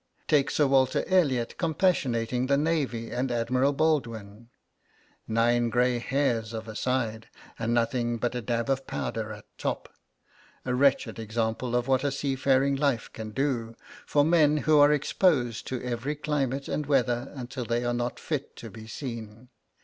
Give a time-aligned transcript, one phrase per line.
[0.27, 4.49] Take Sir Walter Elliot compassionating the navy and Admiral Baldwin
[5.27, 7.27] 'nine grey hairs of a side,
[7.59, 9.89] and nothing but a dab of powder at top
[10.65, 13.75] a wretched example of what a seafaring life can do,
[14.07, 18.55] for men who are exposed to every climate and weather until they are not fit
[18.55, 19.49] to be seen.